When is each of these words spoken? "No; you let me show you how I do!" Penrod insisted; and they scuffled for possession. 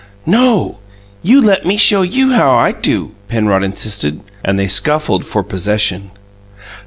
"No; 0.25 0.79
you 1.21 1.39
let 1.39 1.63
me 1.63 1.77
show 1.77 2.01
you 2.01 2.31
how 2.33 2.53
I 2.53 2.71
do!" 2.71 3.13
Penrod 3.27 3.63
insisted; 3.63 4.21
and 4.43 4.57
they 4.57 4.67
scuffled 4.67 5.25
for 5.25 5.43
possession. 5.43 6.09